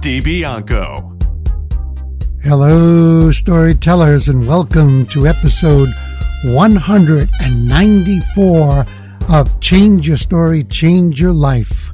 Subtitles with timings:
[0.00, 1.12] DiBianco.
[2.42, 5.88] Hello, storytellers, and welcome to episode
[6.44, 8.86] 194
[9.28, 11.90] of Change Your Story, Change Your Life.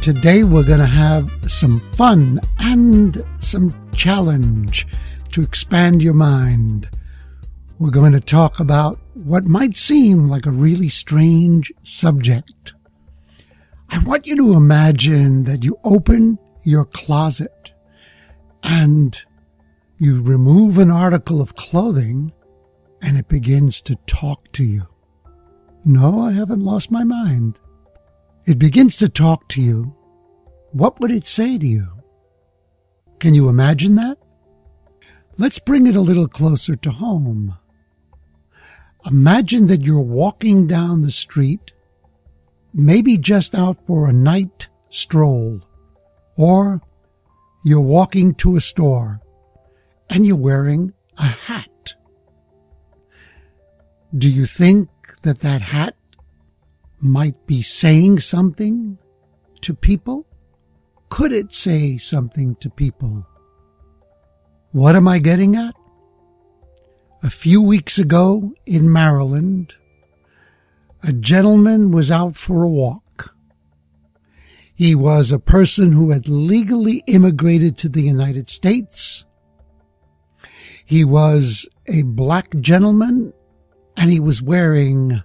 [0.00, 4.86] Today, we're going to have some fun and some challenge
[5.32, 6.88] to expand your mind.
[7.78, 12.72] We're going to talk about what might seem like a really strange subject.
[13.90, 17.72] I want you to imagine that you open your closet
[18.62, 19.22] and
[19.98, 22.32] you remove an article of clothing
[23.02, 24.86] and it begins to talk to you.
[25.84, 27.60] No, I haven't lost my mind.
[28.46, 29.94] It begins to talk to you.
[30.72, 31.88] What would it say to you?
[33.20, 34.18] Can you imagine that?
[35.36, 37.56] Let's bring it a little closer to home.
[39.06, 41.72] Imagine that you're walking down the street,
[42.74, 45.60] maybe just out for a night stroll,
[46.38, 46.80] or
[47.64, 49.20] you're walking to a store
[50.08, 51.94] and you're wearing a hat.
[54.16, 54.88] Do you think
[55.22, 55.96] that that hat
[57.00, 58.98] might be saying something
[59.60, 60.26] to people?
[61.10, 63.26] Could it say something to people?
[64.70, 65.74] What am I getting at?
[67.22, 69.74] A few weeks ago in Maryland,
[71.02, 73.02] a gentleman was out for a walk.
[74.78, 79.24] He was a person who had legally immigrated to the United States.
[80.86, 83.32] He was a black gentleman
[83.96, 85.20] and he was wearing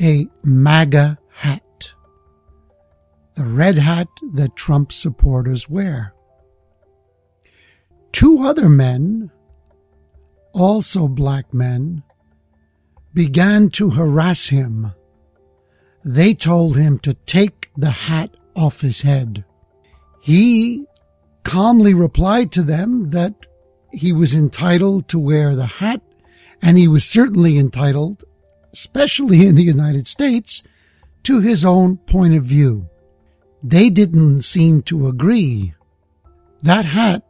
[0.00, 1.92] a MAGA hat.
[3.34, 6.14] The red hat that Trump supporters wear.
[8.12, 9.30] Two other men
[10.52, 12.02] also black men,
[13.14, 14.92] began to harass him.
[16.04, 19.44] They told him to take the hat off his head.
[20.20, 20.86] He
[21.44, 23.46] calmly replied to them that
[23.92, 26.00] he was entitled to wear the hat
[26.62, 28.24] and he was certainly entitled,
[28.72, 30.62] especially in the United States,
[31.24, 32.88] to his own point of view.
[33.62, 35.74] They didn't seem to agree.
[36.62, 37.24] That hat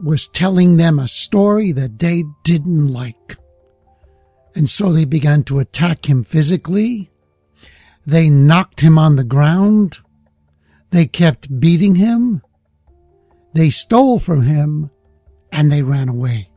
[0.00, 3.36] was telling them a story that they didn't like.
[4.54, 7.10] And so they began to attack him physically.
[8.06, 9.98] They knocked him on the ground.
[10.90, 12.42] They kept beating him.
[13.54, 14.90] They stole from him
[15.50, 16.50] and they ran away.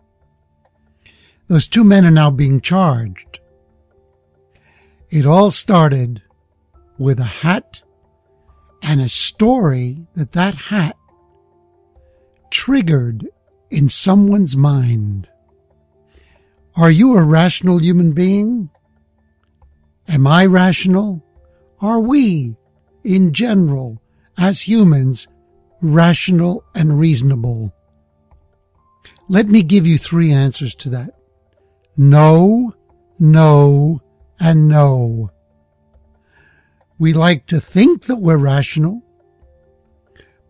[1.48, 3.40] Those two men are now being charged.
[5.10, 6.22] It all started
[6.98, 7.82] with a hat
[8.82, 10.98] and a story that that hat
[12.52, 13.28] triggered
[13.70, 15.30] in someone's mind.
[16.76, 18.70] Are you a rational human being?
[20.08, 21.24] Am I rational?
[21.80, 22.56] Are we,
[23.04, 24.02] in general,
[24.38, 25.28] as humans,
[25.82, 27.74] rational and reasonable?
[29.30, 31.16] Let me give you three answers to that.
[31.96, 32.74] No,
[33.20, 34.02] no,
[34.40, 35.32] and no.
[36.98, 39.04] We like to think that we're rational,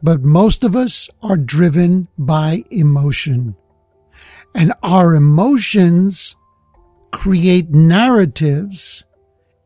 [0.02, 3.56] but most of us are driven by emotion.
[4.56, 6.36] And our emotions
[7.12, 9.04] create narratives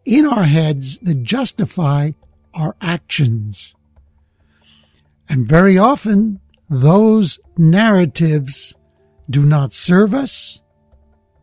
[0.06, 2.12] in our heads that justify
[2.54, 3.74] our actions.
[5.30, 6.40] And very often,
[6.70, 8.74] those narratives
[9.30, 10.62] do not serve us.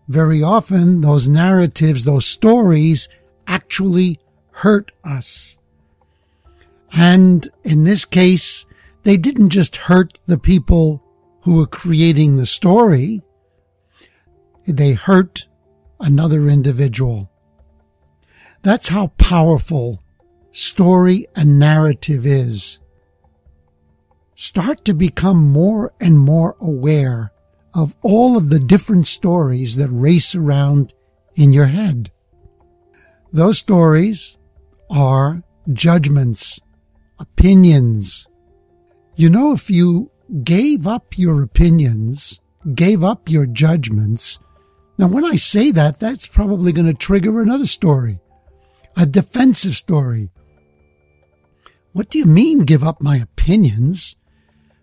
[0.08, 3.08] Very often, those narratives, those stories
[3.46, 4.20] actually
[4.50, 5.56] hurt us.
[6.92, 8.66] And in this case,
[9.02, 11.02] they didn't just hurt the people
[11.42, 13.22] who were creating the story,
[14.66, 15.46] they hurt
[16.00, 17.30] another individual.
[18.62, 20.02] That's how powerful
[20.52, 22.78] story and narrative is.
[24.34, 27.32] Start to become more and more aware
[27.74, 30.92] of all of the different stories that race around
[31.34, 32.10] in your head.
[33.32, 34.38] Those stories
[34.90, 36.58] are judgments,
[37.18, 38.26] opinions,
[39.18, 40.12] you know, if you
[40.44, 42.38] gave up your opinions,
[42.76, 44.38] gave up your judgments,
[44.96, 48.20] now when I say that, that's probably going to trigger another story,
[48.98, 50.28] a defensive story.
[51.92, 54.16] What do you mean give up my opinions?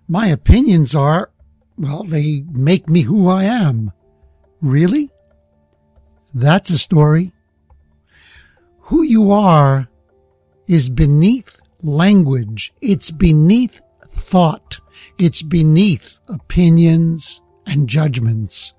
[0.07, 1.31] My opinions are,
[1.77, 3.91] well, they make me who I am.
[4.61, 5.11] Really?
[6.33, 7.33] That's a story.
[8.83, 9.89] Who you are
[10.65, 12.73] is beneath language.
[12.81, 14.79] It's beneath thought.
[15.17, 18.73] It's beneath opinions and judgments.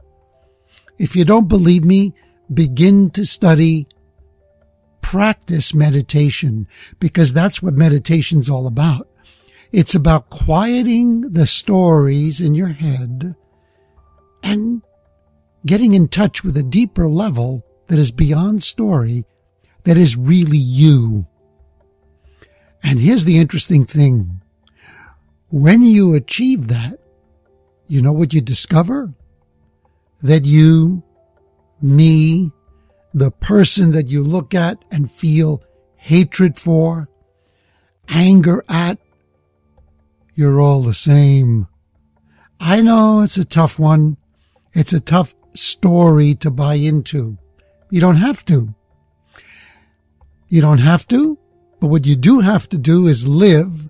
[0.98, 2.14] If you don't believe me,
[2.52, 3.86] begin to study
[5.06, 6.66] practice meditation
[6.98, 9.08] because that's what meditation's all about.
[9.70, 13.36] It's about quieting the stories in your head
[14.42, 14.82] and
[15.64, 19.24] getting in touch with a deeper level that is beyond story,
[19.84, 21.28] that is really you.
[22.82, 24.40] And here's the interesting thing.
[25.50, 26.98] When you achieve that,
[27.86, 29.14] you know what you discover?
[30.20, 31.04] That you,
[31.80, 32.50] me,
[33.16, 35.62] the person that you look at and feel
[35.94, 37.08] hatred for,
[38.10, 38.98] anger at,
[40.34, 41.66] you're all the same.
[42.60, 44.18] I know it's a tough one.
[44.74, 47.38] It's a tough story to buy into.
[47.88, 48.74] You don't have to.
[50.48, 51.38] You don't have to,
[51.80, 53.88] but what you do have to do is live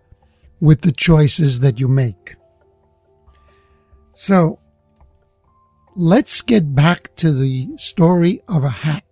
[0.60, 2.36] with the choices that you make.
[4.14, 4.60] So,
[5.96, 9.02] let's get back to the story of a hat.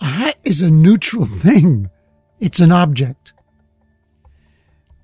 [0.00, 1.90] A hat is a neutral thing.
[2.38, 3.32] It's an object.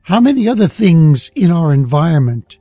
[0.03, 2.59] How many other things in our environment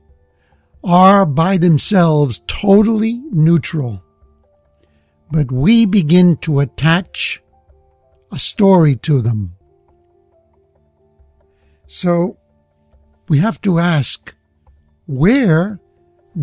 [0.82, 4.02] are by themselves totally neutral?
[5.30, 7.42] But we begin to attach
[8.32, 9.54] a story to them.
[11.86, 12.36] So
[13.28, 14.34] we have to ask,
[15.06, 15.80] where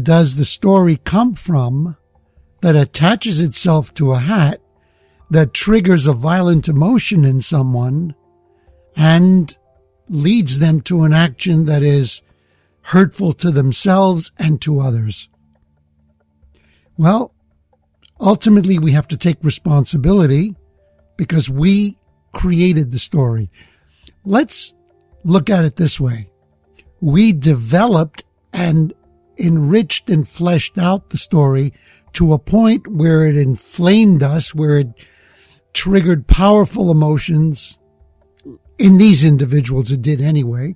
[0.01, 1.97] does the story come from
[2.61, 4.61] that attaches itself to a hat
[5.33, 8.13] that triggers a violent emotion in someone
[8.95, 9.57] and
[10.07, 12.21] leads them to an action that is
[12.81, 15.29] hurtful to themselves and to others?
[16.97, 17.33] Well,
[18.19, 20.55] ultimately we have to take responsibility
[21.17, 21.97] because we
[22.31, 23.49] created the story.
[24.23, 24.75] Let's
[25.23, 26.29] look at it this way.
[27.01, 28.93] We developed and
[29.39, 31.73] enriched and fleshed out the story
[32.13, 34.89] to a point where it inflamed us, where it
[35.73, 37.77] triggered powerful emotions.
[38.77, 40.75] In these individuals, it did anyway.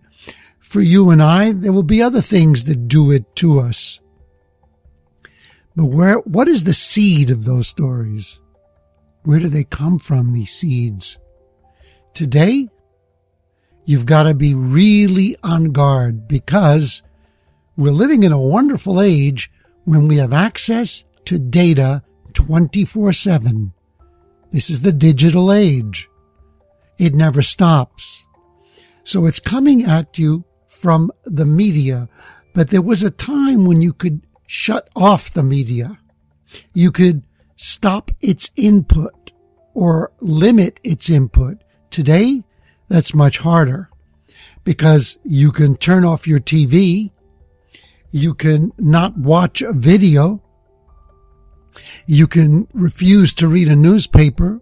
[0.60, 4.00] For you and I, there will be other things that do it to us.
[5.76, 8.40] But where, what is the seed of those stories?
[9.24, 11.18] Where do they come from, these seeds?
[12.14, 12.68] Today,
[13.86, 17.04] you've got to be really on guard because
[17.76, 19.52] we're living in a wonderful age
[19.86, 22.04] when we have access to data
[22.34, 23.74] 24 7.
[24.52, 26.10] This is the digital age.
[26.98, 28.26] It never stops.
[29.04, 32.10] So it's coming at you from the media,
[32.54, 36.00] but there was a time when you could shut off the media.
[36.74, 37.24] You could
[37.56, 39.32] stop its input
[39.74, 41.64] or limit its input.
[41.92, 42.44] Today,
[42.88, 43.90] that's much harder
[44.64, 47.12] because you can turn off your TV.
[48.12, 50.42] You can not watch a video.
[52.06, 54.62] You can refuse to read a newspaper,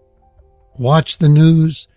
[0.78, 1.88] watch the news,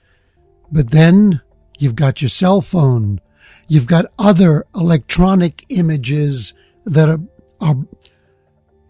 [0.71, 1.41] but then
[1.79, 3.21] you've got your cell phone.
[3.67, 6.55] You've got other electronic images
[6.85, 7.21] that are,
[7.61, 7.77] are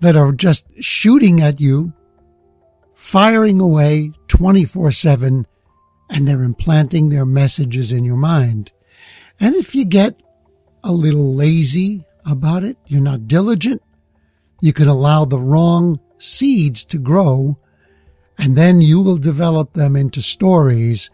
[0.01, 1.93] that are just shooting at you
[2.95, 5.47] firing away 24 7
[6.11, 8.73] and they're implanting their messages in your mind.
[9.41, 10.21] And if you get
[10.83, 13.83] a little lazy about it, you're not diligent,
[14.61, 17.59] you can allow the wrong seeds to grow
[18.39, 21.11] and then you will develop them into stories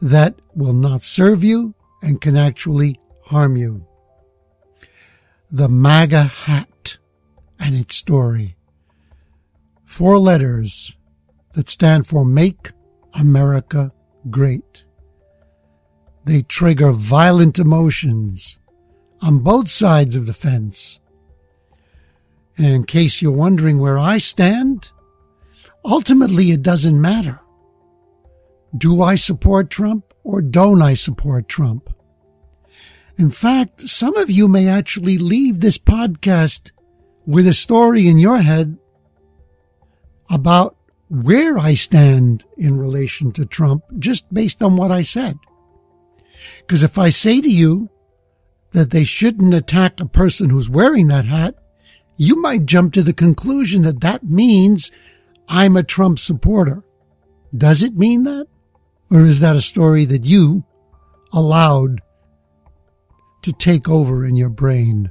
[0.00, 3.84] that will not serve you and can actually harm you.
[5.50, 6.98] The MAGA hat
[7.58, 8.56] and its story.
[9.84, 10.96] Four letters
[11.54, 12.70] that stand for Make
[13.14, 13.92] America
[14.30, 14.84] Great.
[16.24, 18.58] They trigger violent emotions
[19.20, 21.00] on both sides of the fence.
[22.58, 24.90] And in case you're wondering where I stand,
[25.84, 27.40] ultimately it doesn't matter.
[28.76, 31.90] Do I support Trump or don't I support Trump?
[33.18, 36.72] In fact, some of you may actually leave this podcast
[37.26, 38.76] with a story in your head
[40.28, 40.76] about
[41.08, 45.38] where I stand in relation to Trump just based on what I said.
[46.60, 47.88] Because if I say to you
[48.72, 51.54] that they shouldn't attack a person who's wearing that hat,
[52.16, 54.90] you might jump to the conclusion that that means
[55.48, 56.82] I'm a Trump supporter.
[57.56, 58.46] Does it mean that?
[59.10, 60.64] Or is that a story that you
[61.32, 62.00] allowed
[63.42, 65.10] to take over in your brain.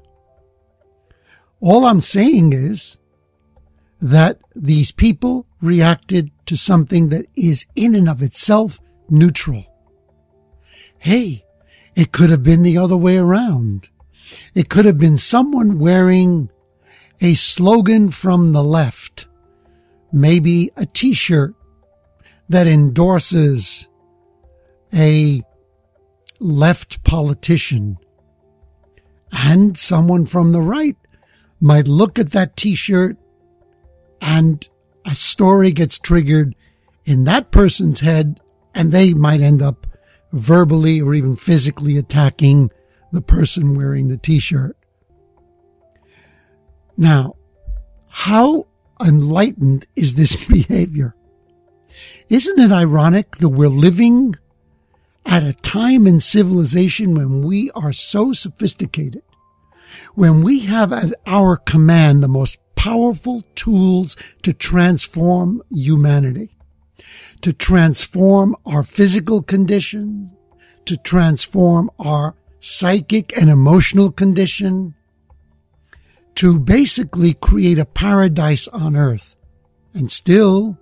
[1.61, 2.97] All I'm saying is
[4.01, 9.63] that these people reacted to something that is in and of itself neutral.
[10.97, 11.45] Hey,
[11.95, 13.87] it could have been the other way around.
[14.53, 16.49] It could have been someone wearing
[17.21, 19.27] a slogan from the left,
[20.11, 21.53] maybe a t-shirt
[22.49, 23.87] that endorses
[24.93, 25.41] a
[26.39, 27.97] left politician.
[29.31, 30.97] And someone from the right
[31.59, 33.17] might look at that t-shirt
[34.21, 34.67] and
[35.05, 36.55] a story gets triggered
[37.05, 38.39] in that person's head
[38.73, 39.87] and they might end up
[40.33, 42.71] verbally or even physically attacking
[43.11, 44.77] the person wearing the t-shirt.
[46.97, 47.35] Now,
[48.07, 48.67] how
[49.01, 51.15] enlightened is this behavior?
[52.29, 54.35] Isn't it ironic that we're living
[55.25, 59.23] at a time in civilization when we are so sophisticated,
[60.13, 66.55] when we have at our command the most powerful tools to transform humanity,
[67.41, 70.31] to transform our physical condition,
[70.85, 74.93] to transform our psychic and emotional condition,
[76.35, 79.35] to basically create a paradise on earth.
[79.93, 80.77] And still,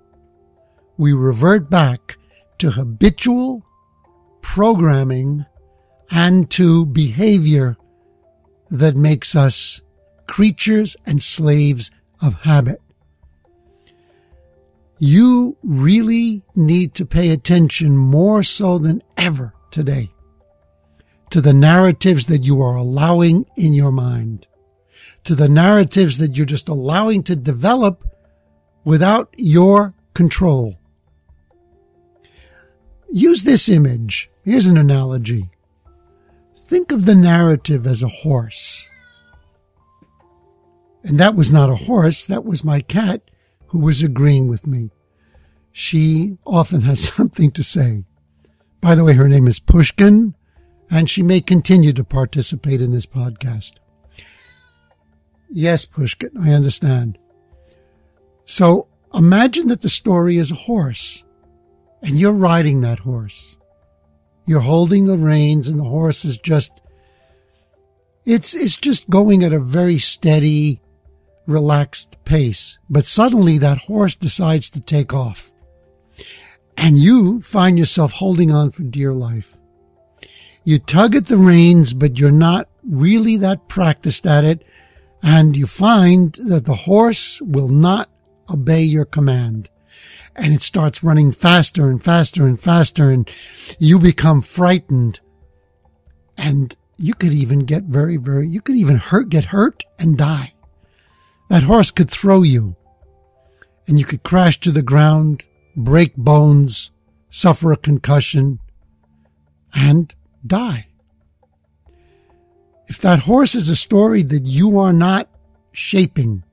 [0.97, 2.17] we revert back
[2.57, 3.63] to habitual
[4.41, 5.45] programming
[6.09, 7.77] and to behavior
[8.69, 9.81] that makes us
[10.27, 11.91] creatures and slaves
[12.21, 12.81] of habit.
[14.99, 20.11] You really need to pay attention more so than ever today
[21.29, 24.47] to the narratives that you are allowing in your mind,
[25.23, 28.03] to the narratives that you're just allowing to develop
[28.83, 30.77] without your control.
[33.09, 34.29] Use this image.
[34.43, 35.49] Here's an analogy.
[36.55, 38.87] Think of the narrative as a horse.
[41.03, 43.21] And that was not a horse, that was my cat
[43.67, 44.91] who was agreeing with me.
[45.71, 48.03] She often has something to say.
[48.81, 50.35] By the way, her name is Pushkin,
[50.89, 53.73] and she may continue to participate in this podcast.
[55.55, 57.19] Yes, Pushkin, I understand.
[58.43, 61.23] So imagine that the story is a horse
[62.01, 63.55] and you're riding that horse.
[64.47, 66.81] You're holding the reins and the horse is just,
[68.25, 70.81] it's, it's just going at a very steady,
[71.45, 72.79] relaxed pace.
[72.89, 75.51] But suddenly that horse decides to take off
[76.75, 79.55] and you find yourself holding on for dear life.
[80.63, 84.65] You tug at the reins, but you're not really that practiced at it.
[85.23, 88.09] And you find that the horse will not
[88.49, 89.69] obey your command
[90.35, 93.29] and it starts running faster and faster and faster and
[93.79, 95.21] you become frightened
[96.37, 100.53] and you could even get very, very, you could even hurt, get hurt and die.
[101.49, 102.75] That horse could throw you
[103.87, 106.91] and you could crash to the ground, break bones,
[107.29, 108.59] suffer a concussion
[109.73, 110.13] and
[110.45, 110.87] die.
[112.87, 115.29] If that horse is a story that you are not
[115.71, 116.43] shaping,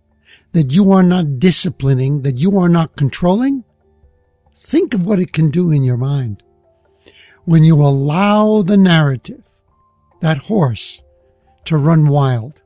[0.53, 3.65] that you are not disciplining, that you are not controlling,
[4.61, 6.43] Think of what it can do in your mind.
[7.45, 9.43] When you allow the narrative,
[10.21, 11.03] that horse,
[11.65, 12.61] to run wild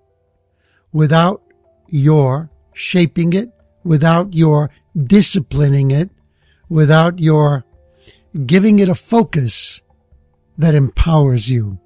[0.92, 1.42] without
[1.88, 3.50] your shaping it,
[3.84, 6.10] without your disciplining it,
[6.68, 7.64] without your
[8.44, 9.80] giving it a focus
[10.58, 11.78] that empowers you.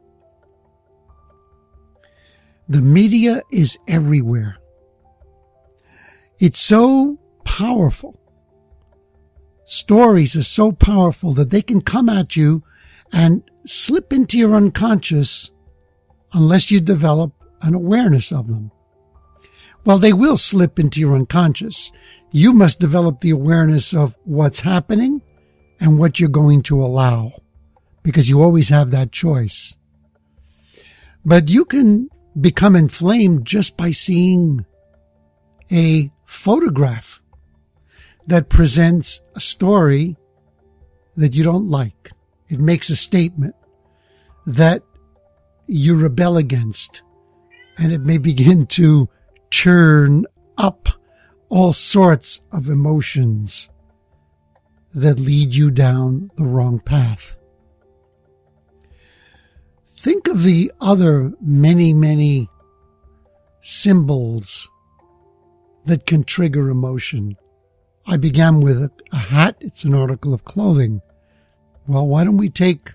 [2.69, 4.59] The media is everywhere.
[6.39, 8.19] It's so powerful
[9.69, 12.63] stories are so powerful that they can come at you
[13.13, 15.51] and slip into your unconscious
[16.33, 18.71] unless you develop an awareness of them.
[19.85, 21.93] Well, they will slip into your unconscious.
[22.33, 25.21] You must develop the awareness of what's happening
[25.81, 27.33] and what you're going to allow
[28.03, 29.77] because you always have that choice.
[31.27, 32.09] But you can
[32.41, 34.65] become inflamed just by seeing
[35.71, 37.23] a photograph
[38.27, 40.17] that presents a story
[41.17, 42.13] that you don't like.
[42.49, 43.55] It makes a statement
[44.47, 44.83] that
[45.67, 47.03] you rebel against
[47.79, 49.09] and it may begin to
[49.51, 50.27] churn
[50.57, 50.89] up
[51.49, 53.69] all sorts of emotions
[54.95, 57.38] that lead you down the wrong path.
[59.99, 62.49] Think of the other many, many
[63.61, 64.69] symbols
[65.87, 67.37] that can trigger emotion.
[68.07, 69.57] I began with a, hat.
[69.59, 71.01] It's an article of clothing.
[71.89, 72.93] Well, why don't we take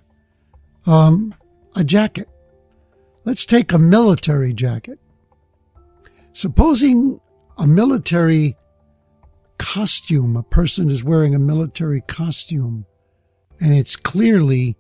[0.86, 1.36] um,
[1.76, 2.30] a jacket?
[3.26, 4.98] Let's take a military jacket.
[6.32, 7.20] Supposing
[7.58, 8.56] a military
[9.58, 12.86] costume, a person is wearing a military costume,
[13.60, 14.78] and it's clearly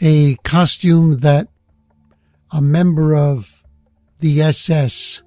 [0.00, 1.48] a costume that
[2.50, 3.62] a member of
[4.20, 5.22] the SS,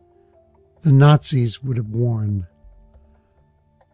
[0.81, 2.47] the Nazis, would have worn.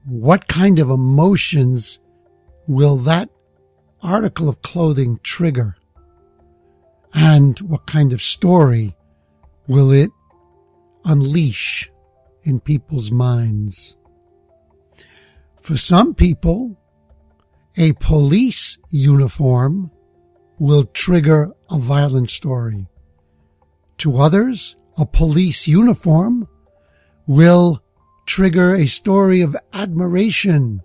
[0.06, 2.00] What kind of emotions
[2.68, 3.30] will that
[4.02, 5.76] article of clothing trigger?
[7.14, 8.96] And what kind of story
[9.68, 10.12] will it
[11.04, 11.92] unleash
[12.44, 13.98] in people's minds?
[15.62, 16.78] For some people,
[17.76, 19.92] a police uniform
[20.60, 22.86] will trigger a violent story.
[24.00, 26.48] To others, a police uniform
[27.26, 27.82] will
[28.26, 30.82] trigger a story of admiration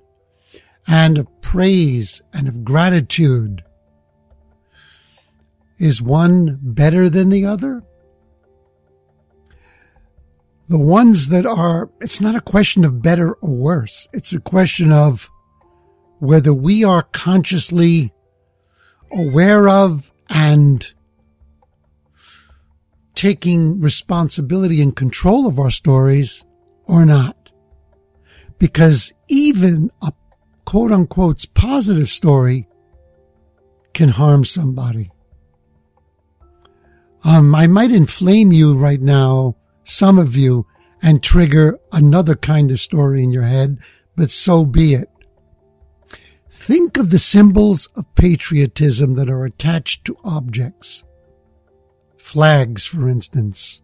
[0.87, 3.65] and of praise and of gratitude.
[5.79, 7.83] Is one better than the other?
[10.69, 14.09] The ones that are, it's not a question of better or worse.
[14.13, 15.29] It's a question of
[16.21, 18.13] whether we are consciously
[19.15, 20.93] aware of and
[23.15, 26.45] taking responsibility and control of our stories
[26.85, 27.51] or not.
[28.59, 30.13] Because even a
[30.65, 32.69] quote unquote positive story
[33.93, 35.11] can harm somebody.
[37.23, 40.67] Um, I might inflame you right now, some of you,
[41.03, 43.79] and trigger another kind of story in your head,
[44.17, 45.09] but so be it.
[46.57, 51.05] Think of the symbols of patriotism that are attached to objects.
[52.17, 53.83] Flags, for instance.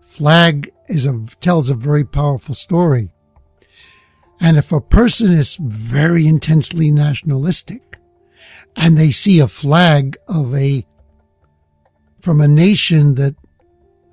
[0.00, 3.10] Flag is a, tells a very powerful story.
[4.40, 7.98] And if a person is very intensely nationalistic
[8.74, 10.84] and they see a flag of a,
[12.20, 13.36] from a nation that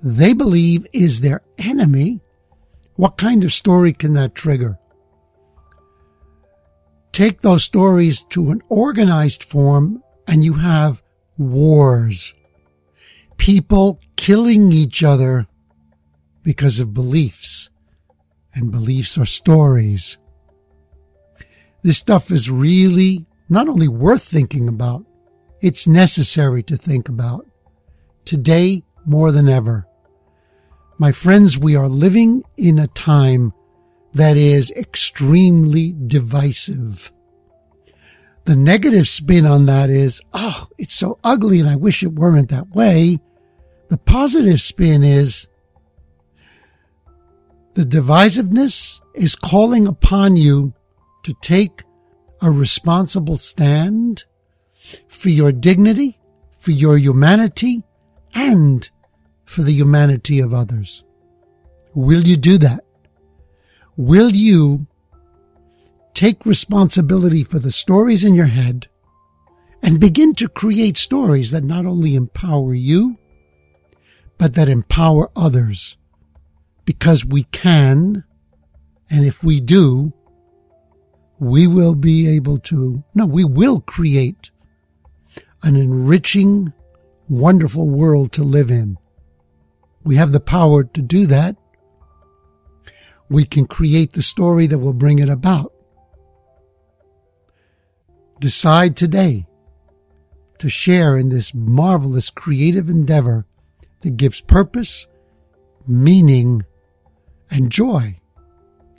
[0.00, 2.20] they believe is their enemy,
[2.94, 4.78] what kind of story can that trigger?
[7.12, 11.02] Take those stories to an organized form and you have
[11.38, 12.34] wars.
[13.36, 15.46] People killing each other
[16.42, 17.68] because of beliefs.
[18.54, 20.18] And beliefs are stories.
[21.82, 25.04] This stuff is really not only worth thinking about,
[25.60, 27.46] it's necessary to think about.
[28.24, 29.86] Today more than ever.
[30.98, 33.52] My friends, we are living in a time
[34.14, 37.12] that is extremely divisive.
[38.44, 42.48] The negative spin on that is, oh, it's so ugly and I wish it weren't
[42.48, 43.20] that way.
[43.88, 45.46] The positive spin is,
[47.74, 50.74] the divisiveness is calling upon you
[51.22, 51.84] to take
[52.40, 54.24] a responsible stand
[55.08, 56.18] for your dignity,
[56.58, 57.84] for your humanity,
[58.34, 58.88] and
[59.44, 61.04] for the humanity of others.
[61.94, 62.84] Will you do that?
[64.00, 64.86] Will you
[66.14, 68.88] take responsibility for the stories in your head
[69.82, 73.18] and begin to create stories that not only empower you,
[74.38, 75.98] but that empower others?
[76.86, 78.24] Because we can,
[79.10, 80.14] and if we do,
[81.38, 84.50] we will be able to, no, we will create
[85.62, 86.72] an enriching,
[87.28, 88.96] wonderful world to live in.
[90.04, 91.56] We have the power to do that
[93.30, 95.72] we can create the story that will bring it about.
[98.40, 99.46] Decide today
[100.58, 103.46] to share in this marvelous creative endeavor
[104.00, 105.06] that gives purpose,
[105.86, 106.64] meaning,
[107.50, 108.20] and joy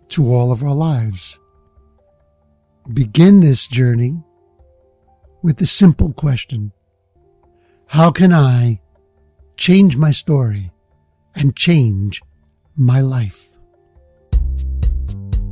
[0.09, 1.37] to all of our lives.
[2.93, 4.23] Begin this journey
[5.43, 6.71] with the simple question
[7.87, 8.79] How can I
[9.57, 10.71] change my story
[11.35, 12.21] and change
[12.77, 13.50] my life?